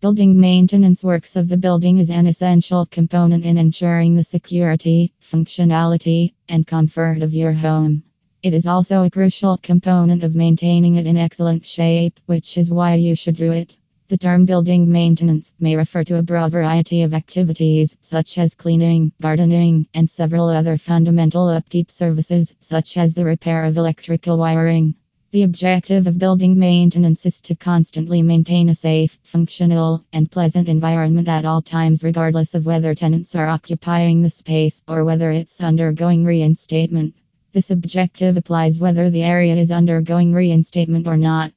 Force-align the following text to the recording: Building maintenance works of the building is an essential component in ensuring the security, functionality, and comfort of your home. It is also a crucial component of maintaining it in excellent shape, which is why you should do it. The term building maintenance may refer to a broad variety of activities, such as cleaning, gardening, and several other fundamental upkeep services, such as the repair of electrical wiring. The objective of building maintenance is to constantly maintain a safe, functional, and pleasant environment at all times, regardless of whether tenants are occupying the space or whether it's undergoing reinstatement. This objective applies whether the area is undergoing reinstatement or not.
Building 0.00 0.40
maintenance 0.40 1.04
works 1.04 1.36
of 1.36 1.46
the 1.46 1.58
building 1.58 1.98
is 1.98 2.08
an 2.08 2.26
essential 2.26 2.86
component 2.86 3.44
in 3.44 3.58
ensuring 3.58 4.14
the 4.14 4.24
security, 4.24 5.12
functionality, 5.20 6.32
and 6.48 6.66
comfort 6.66 7.20
of 7.20 7.34
your 7.34 7.52
home. 7.52 8.02
It 8.42 8.54
is 8.54 8.66
also 8.66 9.04
a 9.04 9.10
crucial 9.10 9.58
component 9.58 10.24
of 10.24 10.34
maintaining 10.34 10.94
it 10.94 11.06
in 11.06 11.18
excellent 11.18 11.66
shape, 11.66 12.18
which 12.24 12.56
is 12.56 12.70
why 12.70 12.94
you 12.94 13.14
should 13.14 13.36
do 13.36 13.52
it. 13.52 13.76
The 14.08 14.16
term 14.16 14.46
building 14.46 14.90
maintenance 14.90 15.52
may 15.60 15.76
refer 15.76 16.02
to 16.04 16.16
a 16.16 16.22
broad 16.22 16.52
variety 16.52 17.02
of 17.02 17.12
activities, 17.12 17.94
such 18.00 18.38
as 18.38 18.54
cleaning, 18.54 19.12
gardening, 19.20 19.86
and 19.92 20.08
several 20.08 20.48
other 20.48 20.78
fundamental 20.78 21.46
upkeep 21.46 21.90
services, 21.90 22.56
such 22.58 22.96
as 22.96 23.12
the 23.12 23.26
repair 23.26 23.64
of 23.66 23.76
electrical 23.76 24.38
wiring. 24.38 24.94
The 25.32 25.44
objective 25.44 26.08
of 26.08 26.18
building 26.18 26.58
maintenance 26.58 27.24
is 27.24 27.40
to 27.42 27.54
constantly 27.54 28.20
maintain 28.20 28.68
a 28.68 28.74
safe, 28.74 29.16
functional, 29.22 30.04
and 30.12 30.28
pleasant 30.28 30.68
environment 30.68 31.28
at 31.28 31.44
all 31.44 31.62
times, 31.62 32.02
regardless 32.02 32.56
of 32.56 32.66
whether 32.66 32.96
tenants 32.96 33.36
are 33.36 33.46
occupying 33.46 34.22
the 34.22 34.30
space 34.30 34.82
or 34.88 35.04
whether 35.04 35.30
it's 35.30 35.60
undergoing 35.60 36.24
reinstatement. 36.24 37.14
This 37.52 37.70
objective 37.70 38.36
applies 38.36 38.80
whether 38.80 39.08
the 39.08 39.22
area 39.22 39.54
is 39.54 39.70
undergoing 39.70 40.32
reinstatement 40.32 41.06
or 41.06 41.16
not. 41.16 41.52